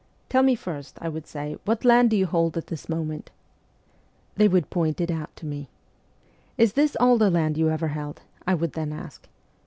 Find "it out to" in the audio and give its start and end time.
4.99-5.45